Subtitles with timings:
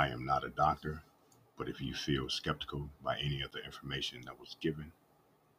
[0.00, 1.02] I am not a doctor,
[1.58, 4.92] but if you feel skeptical by any of the information that was given,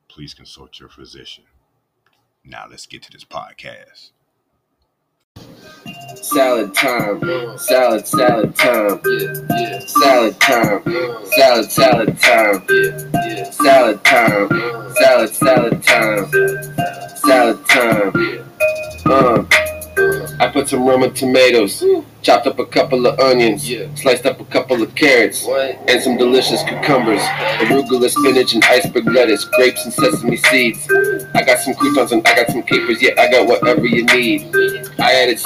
[0.08, 1.44] please consult your physician.
[2.44, 4.10] Now let's get to this podcast.
[6.16, 7.20] Salad time,
[7.60, 9.00] salad, salad time,
[9.86, 10.84] salad time,
[11.36, 12.68] salad, salad time,
[13.52, 14.50] salad time,
[14.96, 16.32] salad, salad time,
[17.16, 18.44] salad time.
[19.06, 19.51] Uh,
[20.42, 22.04] I put some Roma tomatoes, mm.
[22.24, 23.64] chopped up a couple of onions,
[23.94, 27.22] sliced up a couple of carrots, and some delicious cucumbers,
[27.62, 30.92] arugula, spinach, and iceberg lettuce, grapes and sesame seeds.
[31.36, 33.04] I got some croutons and I got some capers.
[33.04, 34.50] Yeah, I got whatever you need.
[34.98, 35.40] I added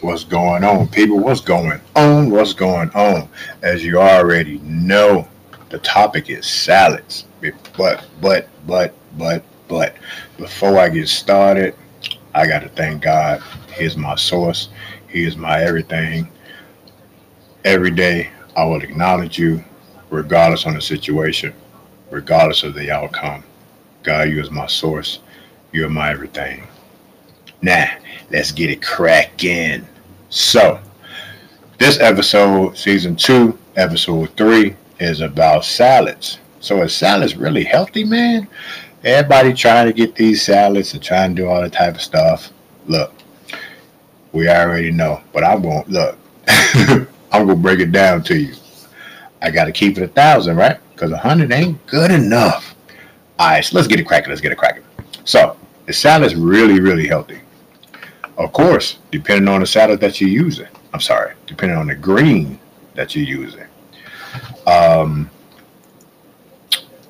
[0.00, 1.18] What's going on, people?
[1.18, 2.30] What's going on?
[2.30, 3.28] What's going on?
[3.62, 5.26] As you already know,
[5.70, 7.24] the topic is salads.
[7.40, 9.96] But, but, but, but, but,
[10.36, 11.74] before I get started,
[12.38, 13.42] I got to thank God.
[13.76, 14.68] He is my source,
[15.08, 16.30] He is my everything.
[17.64, 19.64] Every day, I will acknowledge you,
[20.08, 21.52] regardless on the situation,
[22.12, 23.42] regardless of the outcome.
[24.04, 25.18] God, you is my source.
[25.72, 26.62] You are my everything.
[27.60, 27.90] Now,
[28.30, 29.84] let's get it cracking.
[30.30, 30.80] So,
[31.78, 36.38] this episode, season two, episode three, is about salads.
[36.60, 38.46] So, is salads really healthy, man?
[39.04, 42.52] Everybody trying to get these salads and trying to do all that type of stuff.
[42.86, 43.12] Look,
[44.32, 46.18] we already know, but I'm going look.
[46.48, 47.06] I'm
[47.46, 48.54] gonna break it down to you.
[49.40, 50.78] I gotta keep it a thousand, right?
[50.92, 52.74] Because a hundred ain't good enough.
[53.38, 54.30] All right, so let's get it cracking.
[54.30, 54.82] Let's get it cracking.
[55.24, 57.40] So the salad's really, really healthy.
[58.36, 60.68] Of course, depending on the salad that you're using.
[60.92, 62.58] I'm sorry, depending on the green
[62.94, 63.64] that you're using.
[64.66, 65.30] Um,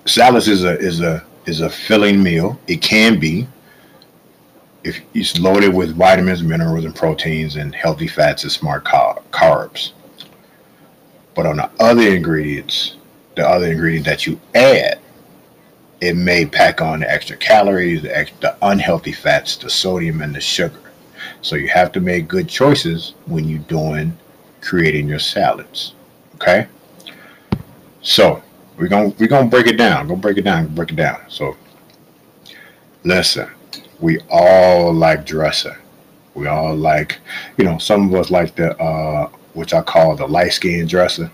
[0.05, 2.61] salads is a is a is a filling meal.
[2.67, 3.49] It can be
[4.85, 9.93] if it's loaded with vitamins, minerals, and proteins, and healthy fats and smart carbs.
[11.35, 12.97] But on the other ingredients,
[13.35, 14.99] the other ingredient that you add,
[16.01, 20.35] it may pack on the extra calories, the, extra, the unhealthy fats, the sodium, and
[20.35, 20.93] the sugar.
[21.43, 24.17] So you have to make good choices when you're doing
[24.61, 25.95] creating your salads.
[26.37, 26.69] Okay.
[28.03, 28.43] So
[28.79, 30.07] we're gonna we're gonna break it down.
[30.07, 30.75] Gonna break it down.
[30.75, 31.21] Break it down.
[31.29, 31.57] So
[33.05, 33.49] listen,
[34.01, 35.75] we all like dressing.
[36.35, 37.19] We all like,
[37.57, 41.31] you know, some of us like the uh, which I call the light skin dressing,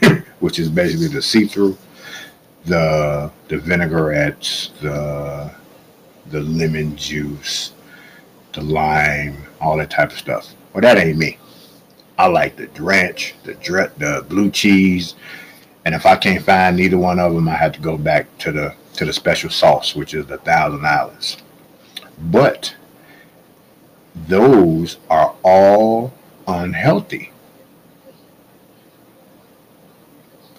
[0.40, 1.76] which is basically the see-through,
[2.64, 5.50] the the vinaigrettes, the
[6.30, 7.72] the lemon juice,
[8.54, 10.54] the lime, all that type of stuff.
[10.72, 11.36] Well, that ain't me.
[12.16, 15.14] I like the drench, the dre- the blue cheese,
[15.84, 18.52] and if I can't find neither one of them, I have to go back to
[18.52, 21.38] the to the special sauce, which is the Thousand Islands.
[22.18, 22.74] But
[24.26, 26.12] those are all
[26.46, 27.32] unhealthy.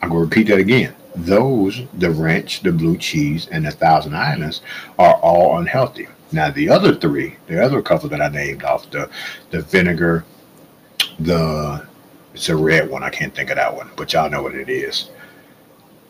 [0.01, 0.95] I'm going to repeat that again.
[1.15, 4.61] Those, the ranch, the blue cheese, and the Thousand Islands,
[4.97, 6.07] are all unhealthy.
[6.31, 9.09] Now, the other three, the other couple that I named off, the,
[9.51, 10.25] the vinegar,
[11.19, 11.85] the,
[12.33, 14.69] it's a red one, I can't think of that one, but y'all know what it
[14.69, 15.09] is.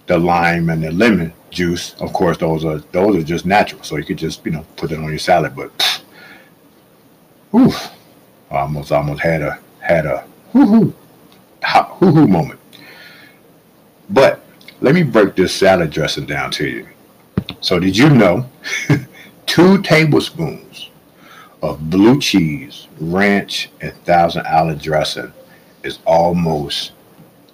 [0.07, 3.97] The lime and the lemon juice, of course, those are those are just natural, so
[3.97, 5.55] you could just you know put it on your salad.
[5.55, 6.03] But,
[7.51, 7.71] whew,
[8.49, 10.93] I almost almost had a had a hoo hoo
[11.63, 12.59] hoo hoo moment.
[14.09, 14.43] But
[14.81, 16.87] let me break this salad dressing down to you.
[17.61, 18.49] So, did you know
[19.45, 20.89] two tablespoons
[21.61, 25.31] of blue cheese, ranch, and Thousand Island dressing
[25.83, 26.91] is almost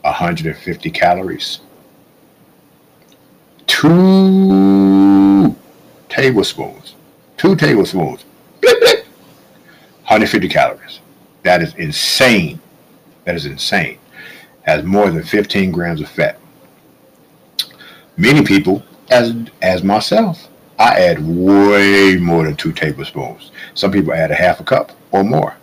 [0.02, 1.60] 150 calories?
[3.66, 5.56] Two
[6.10, 6.96] tablespoons,
[7.38, 8.26] two tablespoons,
[8.62, 9.06] blip, blip,
[10.06, 11.00] 150 calories.
[11.44, 12.60] That is insane.
[13.26, 14.00] That is insane.
[14.64, 16.40] Has more than 15 grams of fat.
[18.18, 20.50] Many people, as as myself,
[20.80, 23.52] I add way more than two tablespoons.
[23.74, 25.56] Some people add a half a cup or more.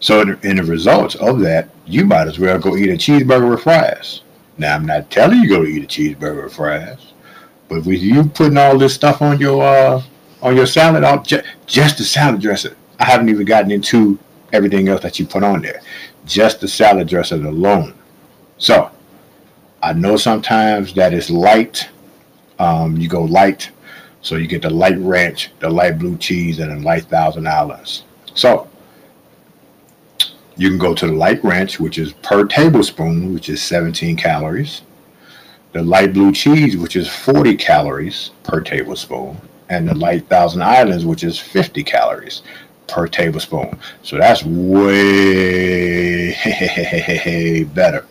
[0.00, 3.50] So in, in the results of that, you might as well go eat a cheeseburger
[3.50, 4.22] with fries.
[4.56, 7.12] Now I'm not telling you go eat a cheeseburger with fries,
[7.68, 10.02] but with you putting all this stuff on your uh,
[10.42, 12.74] on your salad, I'll ju- just the salad dressing.
[13.00, 14.18] I haven't even gotten into
[14.52, 15.80] everything else that you put on there.
[16.26, 17.94] Just the salad dressing alone.
[18.58, 18.90] So
[19.82, 21.88] I know sometimes that is light.
[22.58, 23.70] Um, you go light,
[24.22, 28.04] so you get the light ranch, the light blue cheese, and the light Thousand Islands.
[28.34, 28.67] So
[30.58, 34.82] you can go to the light ranch, which is per tablespoon, which is 17 calories.
[35.72, 39.40] The light blue cheese, which is 40 calories per tablespoon.
[39.70, 42.42] And the light Thousand Islands, which is 50 calories
[42.88, 43.78] per tablespoon.
[44.02, 46.34] So that's way
[47.74, 48.04] better,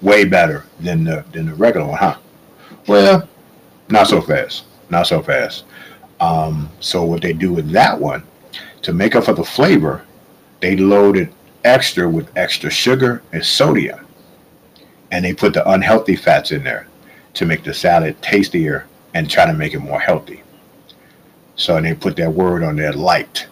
[0.00, 2.18] way better than the than the regular one, huh?
[2.86, 3.28] Well,
[3.88, 5.64] not so fast, not so fast.
[6.20, 8.22] Um, so what they do with that one
[8.82, 10.04] to make up for the flavor,
[10.60, 11.32] they load it
[11.64, 14.06] extra with extra sugar and sodium,
[15.10, 16.86] and they put the unhealthy fats in there
[17.34, 20.42] to make the salad tastier and try to make it more healthy.
[21.56, 23.46] So they put that word on there, light.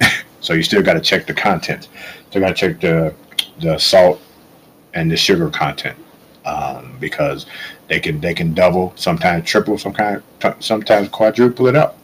[0.40, 1.88] so you still got to check the content.
[2.28, 3.14] Still got to check the
[3.60, 4.20] the salt
[4.94, 5.96] and the sugar content
[6.44, 7.46] um, because
[7.88, 10.22] they can they can double, sometimes triple, some kind,
[10.60, 11.98] sometimes quadruple it up.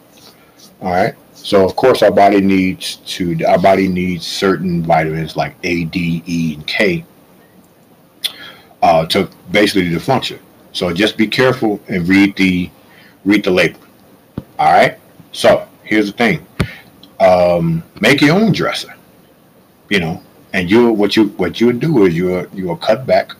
[0.81, 1.15] All right.
[1.47, 6.21] So of course our body needs to our body needs certain vitamins like A, D,
[6.27, 7.05] E, and K
[8.83, 10.41] uh, to basically to function.
[10.73, 12.69] So just be careful and read the
[13.25, 13.79] read the label.
[14.59, 14.99] All right.
[15.31, 16.45] So here's the thing:
[17.21, 18.91] um, make your own dressing.
[19.89, 20.23] You know,
[20.53, 23.31] and you what you what you would do is you you will cut back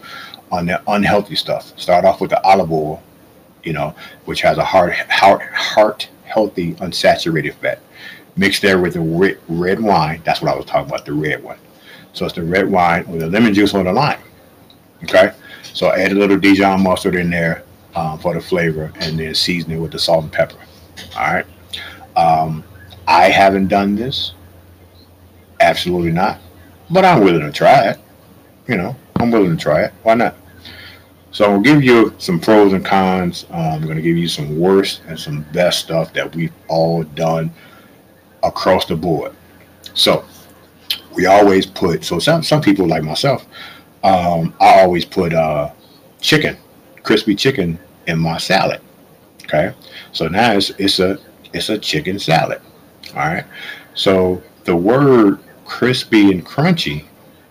[0.53, 1.77] on the unhealthy stuff.
[1.77, 3.03] Start off with the olive oil,
[3.65, 7.81] you know, which has a heart heart heart healthy unsaturated fat.
[8.37, 10.21] Mix there with the red, wine.
[10.25, 11.59] That's what I was talking about, the red one.
[12.13, 14.21] So it's the red wine with the lemon juice or the lime.
[15.05, 15.33] Okay.
[15.73, 19.35] So I add a little Dijon mustard in there um, for the flavor, and then
[19.35, 20.57] season it with the salt and pepper.
[21.17, 21.47] All right.
[22.17, 22.65] Um,
[23.07, 24.33] I haven't done this.
[25.61, 26.39] Absolutely not.
[26.91, 27.99] But I'm willing to try it.
[28.69, 29.93] You know, I'm willing to try it.
[30.03, 30.37] Why not?
[31.31, 33.45] So I'm gonna give you some pros and cons.
[33.51, 37.53] Um, I'm to give you some worst and some best stuff that we've all done
[38.47, 39.33] across the board.
[39.95, 40.25] So
[41.15, 42.05] we always put.
[42.05, 43.47] So some some people like myself,
[44.05, 45.71] um, I always put uh,
[46.21, 46.57] chicken,
[47.03, 48.81] crispy chicken, in my salad.
[49.45, 49.73] Okay,
[50.13, 51.19] so now it's it's a
[51.53, 52.61] it's a chicken salad.
[53.11, 53.45] All right.
[53.95, 57.05] So the word crispy and crunchy,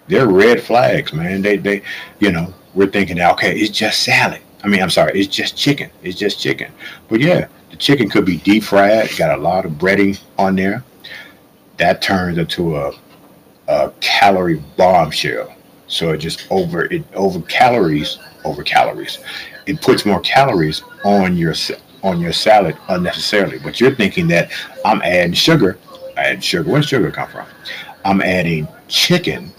[0.07, 1.42] they're red flags, man.
[1.42, 1.81] They they
[2.19, 4.42] you know we're thinking, okay, it's just salad.
[4.63, 5.89] I mean, I'm sorry, it's just chicken.
[6.03, 6.71] It's just chicken.
[7.07, 10.81] But yeah, the chicken could be deep fried, got a lot of breading on there.
[11.75, 12.94] That turns into a,
[13.68, 15.54] a calorie bombshell.
[15.88, 19.18] So it just over it over calories over calories.
[19.66, 21.54] It puts more calories on your
[22.01, 23.60] on your salad unnecessarily.
[23.60, 24.51] But you're thinking that
[24.86, 25.78] I'm adding sugar.
[26.16, 26.71] I add sugar.
[26.71, 27.45] Where's sugar come from?
[28.06, 29.51] I'm adding chicken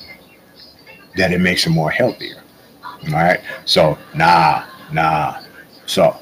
[1.18, 2.42] that it makes it more healthier.
[2.82, 3.40] All right.
[3.66, 5.42] So nah, nah.
[5.84, 6.18] So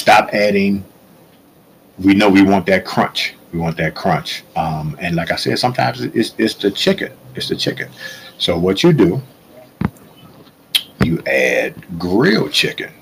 [0.00, 0.84] stop adding.
[1.98, 3.34] We know we want that crunch.
[3.52, 4.42] We want that crunch.
[4.56, 7.12] Um, and like I said, sometimes it's it's the chicken.
[7.34, 7.90] It's the chicken.
[8.38, 9.20] So what you do,
[11.04, 12.92] you add grilled chicken.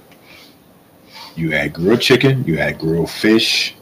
[1.36, 2.44] You add grilled chicken.
[2.44, 3.76] You add grilled fish,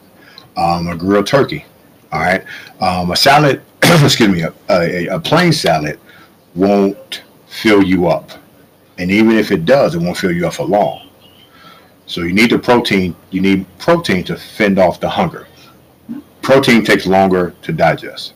[0.57, 1.65] um, a grilled turkey.
[2.13, 2.45] All right.
[2.81, 3.63] Um, a salad.
[3.83, 4.43] excuse me.
[4.43, 5.99] A, a, a plain salad
[6.55, 8.31] won't fill you up.
[8.99, 11.06] And even if it does, it won't fill you up for long.
[12.07, 13.15] So you need the protein.
[13.31, 15.47] You need protein to fend off the hunger.
[16.43, 18.35] Protein takes longer to digest.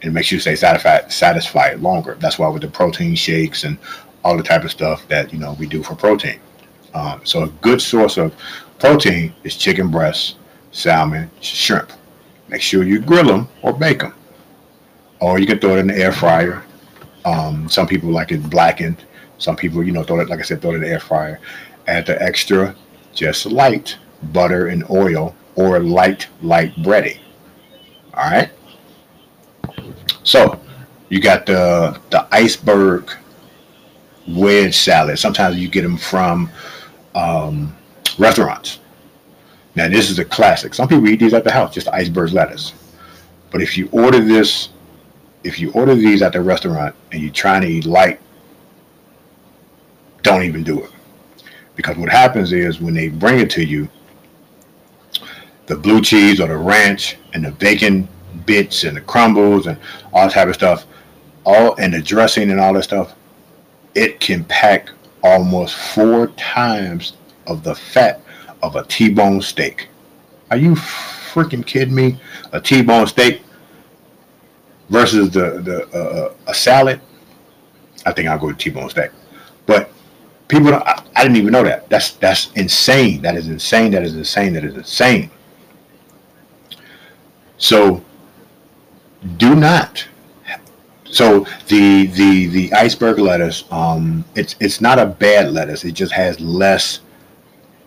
[0.00, 2.16] It makes you stay satisfied, satisfied longer.
[2.18, 3.78] That's why with the protein shakes and
[4.24, 6.40] all the type of stuff that you know we do for protein.
[6.94, 8.34] Um, so a good source of
[8.78, 10.36] protein is chicken breast,
[10.72, 11.92] salmon, shrimp.
[12.48, 14.14] Make sure you grill them or bake them,
[15.20, 16.64] or you can throw it in the air fryer
[17.24, 19.04] um, some people like it blackened.
[19.38, 21.40] Some people, you know, throw it, like I said, throw it in the air fryer.
[21.86, 22.74] Add the extra,
[23.14, 23.96] just light
[24.32, 27.18] butter and oil or light, light breading.
[28.14, 28.50] All right.
[30.22, 30.60] So
[31.08, 33.10] you got the the iceberg
[34.28, 35.18] wedge salad.
[35.18, 36.50] Sometimes you get them from
[37.14, 37.76] um,
[38.18, 38.80] restaurants.
[39.74, 40.74] Now this is a classic.
[40.74, 42.74] Some people eat these at the house, just iceberg lettuce.
[43.50, 44.70] But if you order this
[45.44, 48.20] if you order these at the restaurant and you're trying to eat light,
[50.22, 50.90] don't even do it.
[51.74, 53.88] Because what happens is when they bring it to you,
[55.66, 58.08] the blue cheese or the ranch and the bacon
[58.46, 59.78] bits and the crumbles and
[60.12, 60.86] all that type of stuff,
[61.44, 63.14] all and the dressing and all that stuff,
[63.94, 64.90] it can pack
[65.22, 67.14] almost four times
[67.46, 68.20] of the fat
[68.62, 69.88] of a T-bone steak.
[70.50, 72.18] Are you freaking kidding me?
[72.52, 73.42] A T-bone steak
[74.90, 77.00] versus the the uh, uh, a salad,
[78.04, 79.10] I think I'll go T-bone steak.
[79.64, 79.90] But
[80.52, 81.88] people, don't, I, I didn't even know that.
[81.88, 83.22] That's that's insane.
[83.22, 83.90] That is insane.
[83.92, 84.52] That is insane.
[84.52, 85.30] That is insane.
[87.58, 88.04] So
[89.38, 90.06] do not.
[91.04, 95.84] So the the the iceberg lettuce, um, it's it's not a bad lettuce.
[95.84, 97.00] It just has less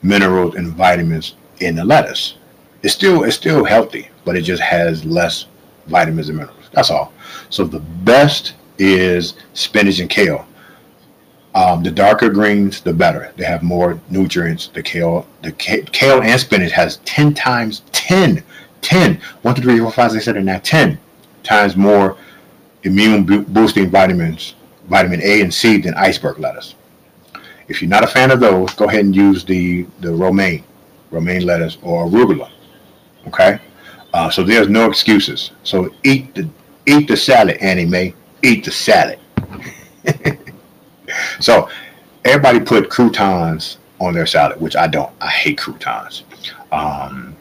[0.02, 2.36] minerals and vitamins in the lettuce.
[2.84, 5.46] It's still it's still healthy, but it just has less
[5.88, 6.70] vitamins and minerals.
[6.72, 7.14] That's all.
[7.50, 10.46] So the best is spinach and kale.
[11.56, 13.32] Um, the darker greens, the better.
[13.38, 14.68] They have more nutrients.
[14.68, 18.44] The kale, the kale and spinach has 10 times 10,
[18.82, 21.00] 10, 1, 2, 3, 4, 5, 6, 7, 8, 10
[21.44, 22.18] times more
[22.84, 24.56] immune boosting vitamins,
[24.90, 26.76] vitamin A and C than iceberg lettuce.
[27.70, 30.64] If you're not a fan of those, go ahead and use the, the romaine,
[31.10, 32.52] romaine lettuce or arugula.
[33.28, 33.60] Okay?
[34.14, 35.52] Uh, so there's no excuses.
[35.64, 36.50] So eat the
[36.86, 38.14] eat the salad, Annie Mae.
[38.44, 39.20] Eat the salad.
[41.40, 41.70] So
[42.24, 45.12] everybody put croutons on their salad, which I don't.
[45.22, 46.24] I hate croutons.
[46.72, 47.36] Um,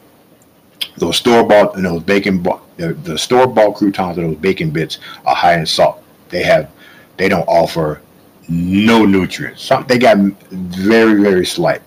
[0.97, 2.41] those store bought, you know, bacon,
[2.77, 6.01] the, the store bought croutons, or those bacon bits are high in salt.
[6.29, 6.71] They have,
[7.17, 8.01] they don't offer
[8.47, 9.63] no nutrients.
[9.63, 11.81] Some they got very very slight.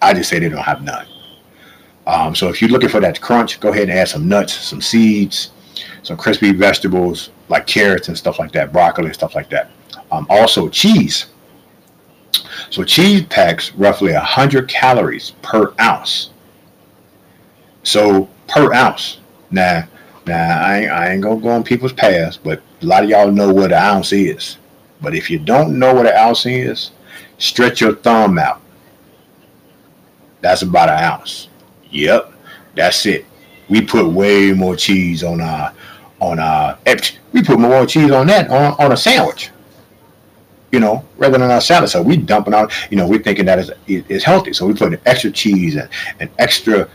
[0.00, 1.06] I just say they don't have none.
[2.06, 4.80] Um, so if you're looking for that crunch, go ahead and add some nuts, some
[4.80, 5.50] seeds,
[6.02, 9.70] some crispy vegetables like carrots and stuff like that, broccoli and stuff like that.
[10.10, 11.26] Um, also cheese.
[12.70, 16.30] So cheese packs roughly 100 calories per ounce.
[17.82, 19.18] So per ounce.
[19.50, 19.86] Now,
[20.26, 23.30] now I, ain't, I ain't gonna go on people's past, but a lot of y'all
[23.30, 24.58] know what an ounce is.
[25.00, 26.90] But if you don't know what an ounce is,
[27.38, 28.60] stretch your thumb out.
[30.40, 31.48] That's about an ounce.
[31.90, 32.32] Yep,
[32.74, 33.24] that's it.
[33.68, 35.72] We put way more cheese on our
[36.20, 36.78] on our.
[37.32, 39.50] We put more cheese on that on, on a sandwich
[40.72, 41.88] you know, rather than our salad.
[41.88, 44.52] So we dumping out, you know, we're thinking that is is healthy.
[44.52, 45.88] So we put extra cheese and,
[46.20, 46.88] and extra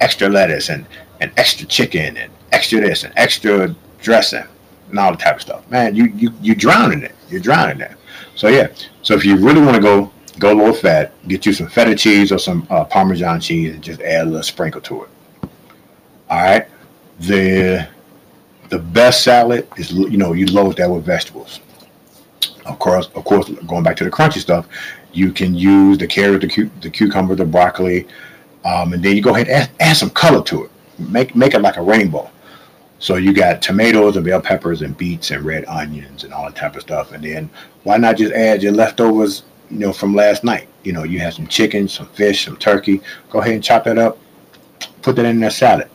[0.00, 0.86] extra lettuce and,
[1.20, 4.44] and extra chicken and extra this and extra dressing
[4.88, 5.68] and all the type of stuff.
[5.70, 7.14] Man, you you you drowning it.
[7.28, 7.92] You're drowning it.
[8.34, 8.68] So yeah.
[9.02, 12.32] So if you really want to go go low fat, get you some feta cheese
[12.32, 15.10] or some uh, Parmesan cheese and just add a little sprinkle to it.
[16.30, 16.66] All right.
[17.20, 17.86] The
[18.70, 21.60] the best salad is you know you load that with vegetables
[22.70, 24.66] of course, of course, going back to the crunchy stuff,
[25.12, 28.06] you can use the carrot, the, cu- the cucumber, the broccoli,
[28.64, 30.70] um, and then you go ahead and add, add some color to it.
[30.98, 32.30] Make make it like a rainbow.
[32.98, 36.56] So you got tomatoes and bell peppers and beets and red onions and all that
[36.56, 37.12] type of stuff.
[37.12, 37.48] And then
[37.84, 40.68] why not just add your leftovers, you know, from last night?
[40.84, 43.00] You know, you have some chicken, some fish, some turkey.
[43.30, 44.18] Go ahead and chop that up.
[45.00, 45.88] Put that in that salad.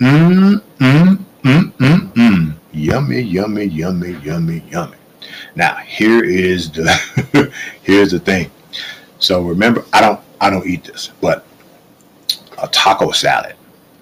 [0.00, 2.54] Mmm, mmm, mmm, mmm, mmm.
[2.72, 4.96] Yummy, yummy, yummy, yummy, yummy.
[5.54, 7.52] Now here is the
[7.82, 8.50] here's the thing.
[9.18, 11.46] So remember, I don't I don't eat this, but
[12.62, 13.56] a taco salad.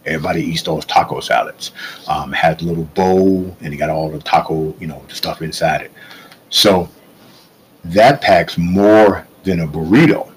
[0.04, 1.72] Everybody eats those taco salads.
[2.08, 5.42] Um, has a little bowl and you got all the taco, you know, the stuff
[5.42, 5.92] inside it.
[6.50, 6.88] So
[7.84, 10.32] that packs more than a burrito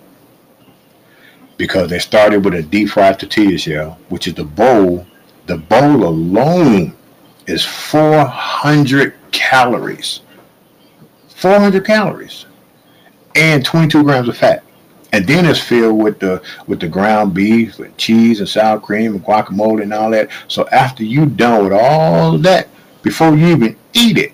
[1.57, 5.05] because they started with a deep fried tortilla shell, which is the bowl.
[5.47, 6.95] The bowl alone
[7.47, 10.21] is 400 calories.
[11.45, 12.47] 400 calories
[13.35, 14.63] and 22 grams of fat.
[15.13, 19.13] And then it's filled with the with the ground beef, with cheese and sour cream
[19.13, 20.31] and guacamole and all that.
[20.47, 22.67] So after you done with all that,
[23.03, 24.33] before you even eat it,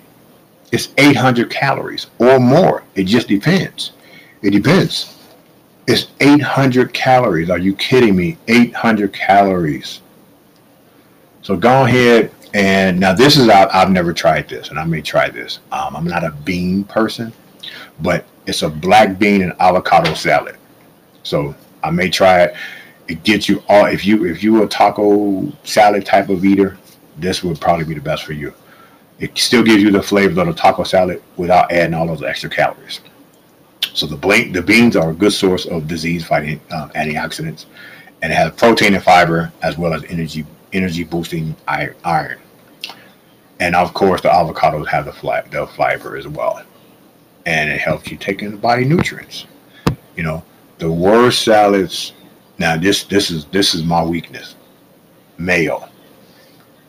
[0.72, 2.82] it's 800 calories or more.
[2.94, 3.92] It just depends.
[4.40, 5.18] It depends.
[5.86, 7.50] It's 800 calories.
[7.50, 8.38] Are you kidding me?
[8.48, 10.00] 800 calories.
[11.42, 15.00] So go ahead and now this is I've, I've never tried this, and I may
[15.00, 15.60] try this.
[15.70, 17.32] Um, I'm not a bean person,
[18.00, 20.56] but it's a black bean and avocado salad.
[21.22, 22.54] So I may try it.
[23.08, 23.86] It gets you all.
[23.86, 26.78] If you if you a taco salad type of eater,
[27.16, 28.52] this would probably be the best for you.
[29.18, 32.50] It still gives you the flavors of the taco salad without adding all those extra
[32.50, 33.00] calories.
[33.94, 37.66] So the blank, the beans are a good source of disease fighting um, antioxidants,
[38.22, 42.38] and it has protein and fiber as well as energy energy boosting iron.
[43.60, 46.62] And of course, the avocados have the, fly, the fiber as well.
[47.46, 49.46] And it helps you take in the body nutrients.
[50.16, 50.44] You know,
[50.78, 52.12] the worst salads.
[52.58, 54.56] Now, this this is this is my weakness.
[55.38, 55.88] Mayo.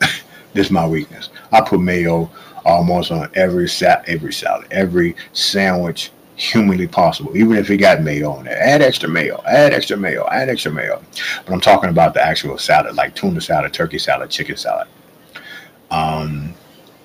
[0.00, 1.30] this is my weakness.
[1.52, 2.30] I put mayo
[2.64, 8.32] almost on every sa- every salad, every sandwich humanly possible, even if it got mayo
[8.32, 8.52] on it.
[8.52, 11.02] Add extra mayo, add extra mayo, add extra mayo.
[11.44, 14.88] But I'm talking about the actual salad, like tuna salad, turkey salad, chicken salad.
[15.90, 16.54] Um,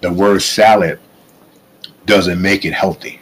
[0.01, 0.99] the word salad
[2.05, 3.19] doesn't make it healthy.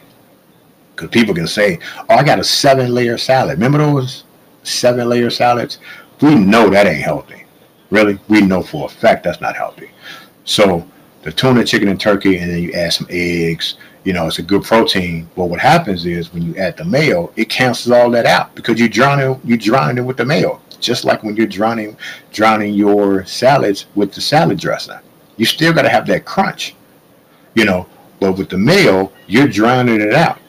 [0.94, 3.58] Because people can say, oh, I got a seven layer salad.
[3.58, 4.24] Remember those
[4.62, 5.78] seven layer salads?
[6.20, 7.44] We know that ain't healthy.
[7.90, 8.18] Really?
[8.28, 9.90] We know for a fact that's not healthy.
[10.44, 10.88] So
[11.22, 13.76] the tuna, chicken, and turkey, and then you add some eggs.
[14.04, 15.28] You know, it's a good protein.
[15.36, 18.78] But what happens is when you add the mayo, it cancels all that out because
[18.78, 20.60] you're drowning you drown it with the mayo.
[20.80, 21.96] Just like when you're drowning
[22.32, 24.98] drowning your salads with the salad dressing.
[25.36, 26.74] You still got to have that crunch,
[27.54, 27.86] you know.
[28.20, 30.40] But with the mayo, you're drowning it out,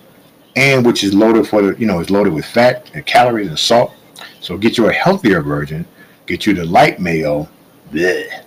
[0.56, 3.60] and which is loaded for the, you know, it's loaded with fat and calories and
[3.60, 3.94] salt.
[4.40, 5.86] So get you a healthier version.
[6.26, 7.48] Get you the light mayo.
[7.92, 8.44] Bleh.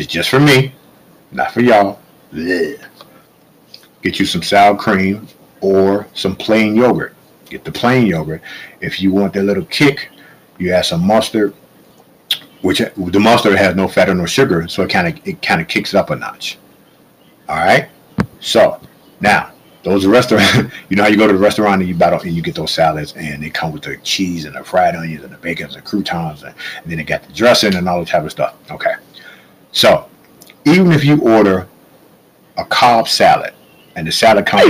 [0.00, 0.72] It's just for me,
[1.30, 1.98] not for y'all.
[2.32, 2.82] Bleh.
[4.00, 5.28] Get you some sour cream
[5.60, 7.14] or some plain yogurt.
[7.50, 8.40] Get the plain yogurt.
[8.80, 10.08] If you want that little kick,
[10.56, 11.52] you add some mustard,
[12.62, 15.60] which the mustard has no fat or no sugar, so it kind of it kind
[15.60, 16.56] of kicks it up a notch.
[17.46, 17.90] All right.
[18.40, 18.80] So
[19.20, 19.52] now
[19.82, 22.40] those restaurant, you know how you go to the restaurant and you battle and you
[22.40, 25.36] get those salads and they come with the cheese and the fried onions and the
[25.36, 28.24] bacon and the croutons and, and then they got the dressing and all that type
[28.24, 28.54] of stuff.
[28.70, 28.94] Okay.
[29.72, 30.08] So
[30.64, 31.68] even if you order
[32.56, 33.54] a Cobb salad
[33.96, 34.64] and the salad comes,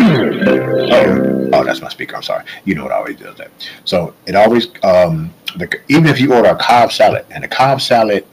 [0.49, 2.17] oh, oh, that's my speaker.
[2.17, 2.45] I'm sorry.
[2.65, 3.51] You know it always does that.
[3.85, 7.81] So it always, um, the, even if you order a Cobb salad and the Cobb
[7.81, 8.27] salad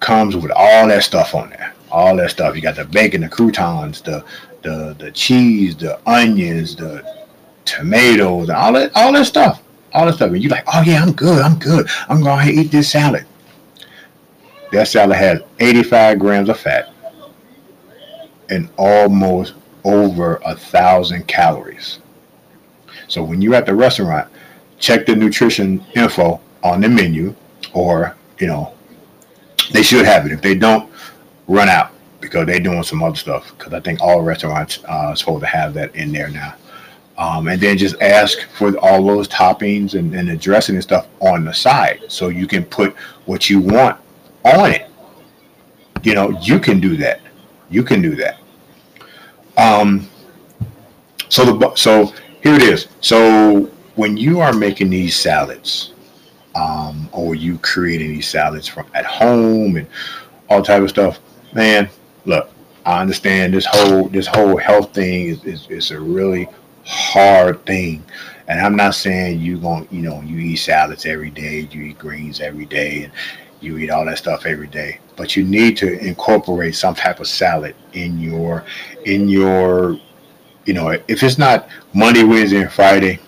[0.00, 2.56] comes with all that stuff on there, all that stuff.
[2.56, 4.24] You got the bacon, the croutons, the
[4.62, 7.24] the the cheese, the onions, the
[7.64, 10.32] tomatoes, all that all that stuff, all that stuff.
[10.32, 11.88] And you're like, oh yeah, I'm good, I'm good.
[12.08, 13.26] I'm going to eat this salad.
[14.72, 16.92] That salad has 85 grams of fat
[18.48, 19.54] and almost
[19.84, 22.00] over a thousand calories.
[23.08, 24.28] So when you're at the restaurant,
[24.78, 27.34] check the nutrition info on the menu,
[27.72, 28.74] or you know,
[29.72, 30.32] they should have it.
[30.32, 30.90] If they don't,
[31.46, 33.52] run out because they're doing some other stuff.
[33.56, 36.54] Because I think all restaurants uh, are supposed to have that in there now.
[37.18, 41.06] Um, and then just ask for all those toppings and, and the dressing and stuff
[41.20, 42.94] on the side so you can put
[43.24, 43.98] what you want
[44.46, 44.88] on it.
[46.02, 47.20] You know, you can do that.
[47.70, 48.38] You can do that.
[49.56, 50.08] Um,
[51.28, 52.06] so the so
[52.42, 52.88] here it is.
[53.00, 55.92] So when you are making these salads,
[56.54, 59.86] um, or you creating these salads from at home and
[60.48, 61.18] all type of stuff,
[61.52, 61.88] man,
[62.24, 62.50] look,
[62.84, 66.48] I understand this whole this whole health thing is, is, is a really
[66.84, 68.04] hard thing.
[68.48, 71.98] And I'm not saying you're going you know, you eat salads every day, you eat
[71.98, 73.12] greens every day, and
[73.66, 75.00] you eat all that stuff every day.
[75.16, 78.64] But you need to incorporate some type of salad in your
[79.04, 79.98] in your
[80.64, 83.20] you know, if it's not Monday, Wednesday, and Friday,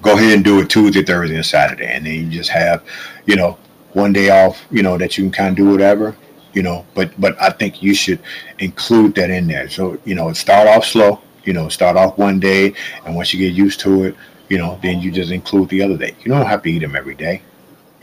[0.00, 1.86] go ahead and do it Tuesday, Thursday, and Saturday.
[1.86, 2.84] And then you just have,
[3.26, 3.58] you know,
[3.94, 6.16] one day off, you know, that you can kind of do whatever
[6.54, 8.20] you know but but i think you should
[8.60, 12.40] include that in there so you know start off slow you know start off one
[12.40, 12.72] day
[13.04, 14.16] and once you get used to it
[14.48, 16.96] you know then you just include the other day you don't have to eat them
[16.96, 17.42] every day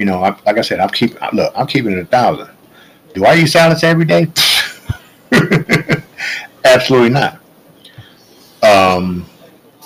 [0.02, 2.50] you know I, like i said i'm keeping look i'm keeping it a thousand
[3.14, 4.28] do i eat salads every day
[6.66, 7.40] absolutely not
[8.64, 9.26] um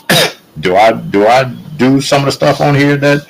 [0.60, 1.44] do i do i
[1.76, 3.28] do some of the stuff on here that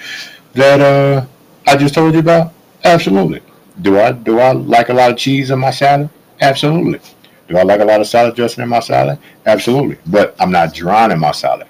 [0.53, 1.25] that uh
[1.67, 3.41] i just told you about absolutely
[3.81, 6.09] do I do I like a lot of cheese in my salad?
[6.41, 6.99] Absolutely.
[7.47, 9.19] Do I like a lot of salad dressing in my salad?
[9.45, 9.97] Absolutely.
[10.07, 11.67] But I'm not drowning my salad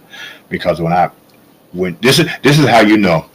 [0.49, 1.09] because when I
[1.71, 3.25] when this is this is how you know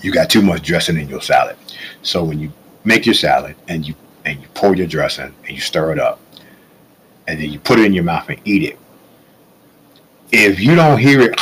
[0.00, 1.56] you got too much dressing in your salad.
[2.02, 2.52] So when you
[2.84, 6.20] make your salad and you and you pour your dressing and you stir it up
[7.26, 8.78] and then you put it in your mouth and eat it.
[10.32, 11.34] If you don't hear it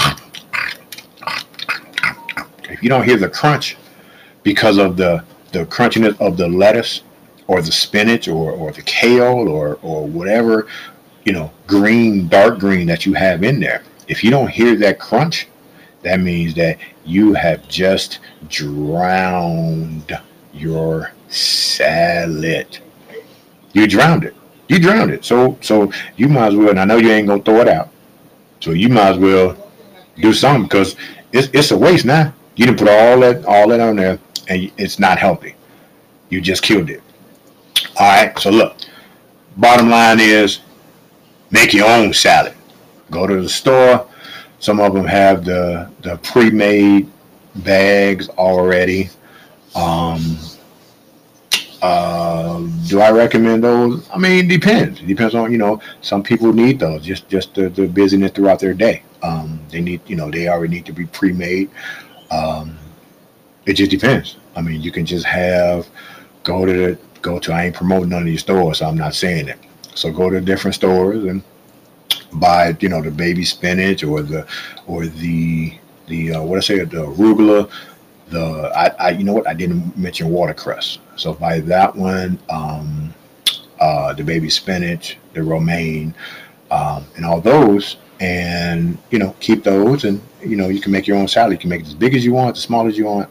[2.69, 3.77] if you don't hear the crunch
[4.43, 7.03] because of the the crunchiness of the lettuce
[7.47, 10.67] or the spinach or, or the kale or, or whatever,
[11.25, 13.83] you know, green, dark green that you have in there.
[14.09, 15.49] If you don't hear that crunch,
[16.03, 20.19] that means that you have just drowned
[20.53, 22.79] your salad.
[23.73, 24.35] You drowned it.
[24.69, 25.25] You drowned it.
[25.25, 27.91] So so you might as well, and I know you ain't gonna throw it out.
[28.61, 29.57] So you might as well
[30.17, 30.97] do something because
[31.33, 32.33] it's it's a waste now.
[32.57, 35.55] You didn't put all that all that on there and it's not healthy.
[36.29, 37.03] You just killed it.
[37.99, 38.39] All right.
[38.39, 38.77] So look,
[39.57, 40.61] bottom line is
[41.51, 42.55] make your own salad.
[43.11, 44.09] Go to the store.
[44.67, 47.09] Some of them have the the pre-made
[47.55, 49.11] bags already.
[49.77, 50.39] Um,
[51.81, 54.11] uh, do I recommend those?
[54.11, 55.01] I mean, depends.
[55.01, 55.81] It depends on you know.
[56.01, 59.05] Some people need those just just the, the busyness throughout their day.
[59.23, 61.71] Um, they need you know they already need to be pre-made.
[62.33, 62.77] Um,
[63.67, 64.37] it just depends.
[64.57, 65.87] I mean, you can just have
[66.43, 67.53] go to the go to.
[67.53, 69.61] I ain't promoting none of these stores, so I'm not saying it.
[69.95, 71.41] So go to different stores and
[72.35, 74.47] buy, you know, the baby spinach or the
[74.87, 75.75] or the
[76.07, 77.71] the uh, what I say the arugula.
[78.29, 80.99] The I, I you know what I didn't mention watercress.
[81.17, 82.39] So buy that one.
[82.51, 83.15] Um,
[83.81, 86.15] uh, the baby spinach, the romaine,
[86.71, 91.07] um, and all those, and you know keep those, and you know you can make
[91.07, 91.53] your own salad.
[91.53, 93.31] You can make it as big as you want, as small as you want,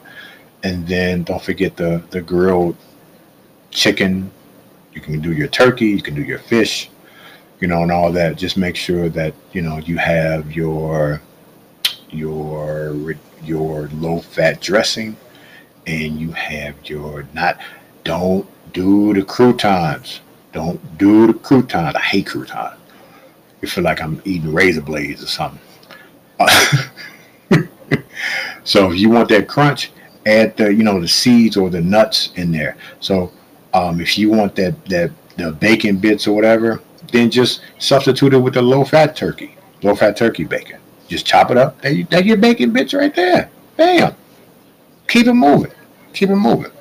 [0.64, 2.78] and then don't forget the the grilled
[3.72, 4.32] chicken
[4.94, 6.90] You can do your turkey, you can do your fish,
[7.60, 8.38] you know, and all that.
[8.38, 11.22] Just make sure that you know you have your
[12.10, 15.18] your your low fat dressing,
[15.88, 17.60] and you have your not.
[18.04, 20.22] Don't do the croutons.
[20.52, 21.96] Don't do the croutons.
[21.96, 22.80] I hate croutons.
[23.62, 25.60] You feel like I'm eating razor blades or something.
[26.40, 26.84] Uh,
[28.64, 29.92] so if you want that crunch,
[30.26, 32.78] add the you know the seeds or the nuts in there.
[33.00, 33.32] So
[33.74, 36.82] um, if you want that that the bacon bits or whatever,
[37.16, 40.80] then just substitute it with a low fat turkey, low fat turkey bacon.
[41.08, 41.80] Just chop it up.
[41.82, 43.50] There you, there your bacon bits right there.
[43.78, 44.16] Bam.
[45.08, 45.72] Keep it moving.
[46.14, 46.72] Keep it moving.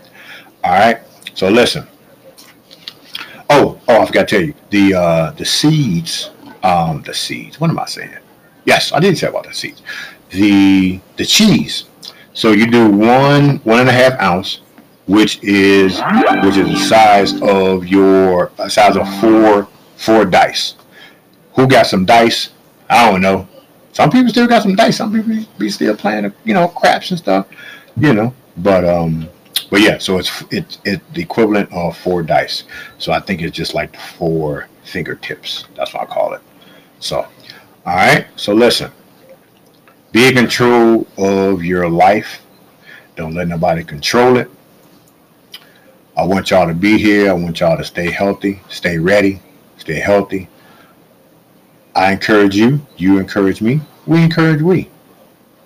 [0.63, 1.01] All right.
[1.35, 1.87] So listen.
[3.51, 6.31] Oh, oh, I forgot to tell you the uh, the seeds.
[6.63, 7.61] Um, the seeds.
[7.61, 8.17] What am I saying?
[8.65, 9.83] Yes, I did say about the seeds.
[10.31, 11.85] The the cheese.
[12.33, 14.63] So you do one one and a half ounce,
[15.07, 16.01] which is
[16.43, 20.75] which is the size of your size of four four dice.
[21.55, 22.51] Who got some dice?
[22.89, 23.49] I don't know.
[23.93, 24.97] Some people still got some dice.
[24.97, 27.47] Some people be still playing, you know, craps and stuff,
[27.97, 28.35] you know.
[28.57, 29.29] But um,
[29.71, 29.99] but yeah.
[29.99, 32.65] So it's it's it's the equivalent of four dice.
[32.99, 35.67] So I think it's just like four fingertips.
[35.77, 36.43] That's what I call it.
[36.99, 37.19] So,
[37.87, 38.27] all right.
[38.37, 38.91] So listen.
[40.15, 42.41] Be in control of your life.
[43.17, 44.49] Don't let nobody control it.
[46.17, 47.31] I want y'all to be here.
[47.31, 49.41] I want y'all to stay healthy, stay ready,
[49.85, 50.49] stay healthy.
[51.95, 52.85] I encourage you.
[52.97, 53.83] You encourage me.
[54.07, 54.89] We encourage we.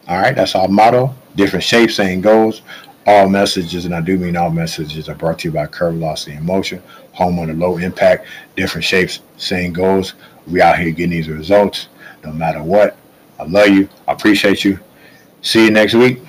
[0.09, 1.15] All right, that's our motto.
[1.37, 2.63] Different shapes, same goals.
[3.07, 6.37] All messages, and I do mean all messages, are brought to you by Curve Velocity
[6.37, 8.27] and Motion, home on a low impact.
[8.57, 10.15] Different shapes, same goals.
[10.47, 11.89] We out here getting these results
[12.25, 12.97] no matter what.
[13.39, 13.89] I love you.
[14.09, 14.81] I appreciate you.
[15.43, 16.21] See you next week.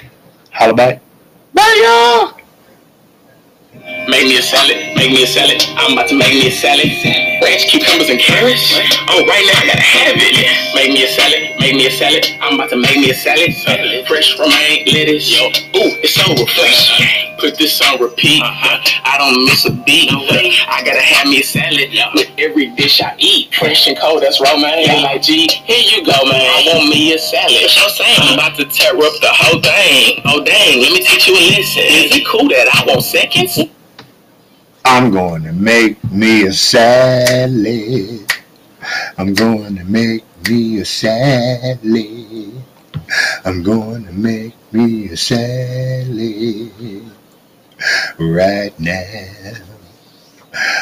[0.52, 1.02] Holla back.
[1.54, 2.39] Bye, y'all.
[4.10, 5.62] Make me a salad, make me a salad.
[5.78, 6.90] I'm about to make me a salad.
[7.46, 8.74] Ranch cucumbers and carrots.
[9.06, 10.34] Oh, right now I gotta have it.
[10.74, 12.26] Make me a salad, make me a salad.
[12.42, 13.54] I'm about to make me a salad.
[14.08, 15.30] Fresh romaine lettuce.
[15.30, 15.46] Yo,
[15.78, 17.38] ooh, it's so refreshing.
[17.38, 18.42] Put this on repeat.
[18.44, 20.10] I don't miss a beat.
[20.12, 23.54] I gotta have me a salad with every dish I eat.
[23.54, 24.90] Fresh and cold, that's romaine.
[25.06, 26.42] Like, G, here you go, man.
[26.42, 27.54] I want me a salad.
[27.54, 28.18] What I'm saying.
[28.20, 30.20] I'm about to tear up the whole thing.
[30.26, 31.86] Oh, dang, let me teach you a lesson.
[31.88, 33.60] Is it cool that I want seconds?
[34.92, 38.26] I'm going to make me a salad.
[39.20, 42.64] I'm going to make me a salad.
[43.46, 46.72] I'm going to make me a salad
[48.18, 49.54] right now.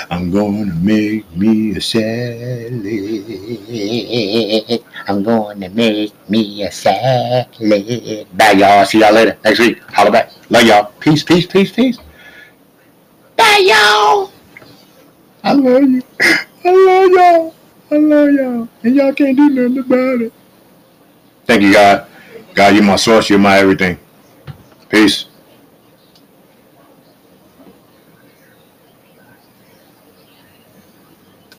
[0.09, 2.81] I'm going to make me a salad.
[5.09, 8.27] I'm going to make me a salad.
[8.37, 8.85] Bye, y'all.
[8.85, 9.79] See y'all later next week.
[9.89, 10.31] Holla back.
[10.49, 10.93] Love y'all.
[11.01, 11.99] Peace, peace, peace, peace.
[13.57, 14.31] Bye, y'all.
[15.43, 16.03] I love you.
[16.63, 17.55] I love y'all.
[17.89, 18.69] I love y'all.
[18.83, 20.33] And y'all can't do nothing about it.
[21.47, 22.05] Thank you, God.
[22.53, 23.31] God, you're my source.
[23.31, 23.97] You're my everything.
[24.89, 25.25] Peace.